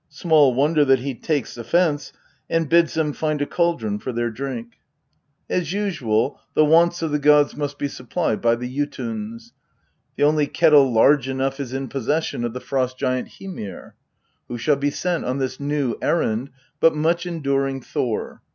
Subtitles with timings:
[0.09, 2.11] Small wonder that he takes offence,
[2.49, 4.79] and bids them^"^ cauldron for their drink.
[5.47, 5.51] INTRODUCTION.
[5.51, 9.53] xxxni As usual, the wants of the gods must be supplied by the Jotuns;
[10.15, 13.93] the only kettle large enough is in possession of the Frost giant Hymir.
[14.47, 16.49] Who shall be sent on this new errand
[16.79, 18.41] but much enduring Thor